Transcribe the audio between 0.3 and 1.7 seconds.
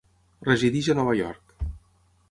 Resideix a Nova York.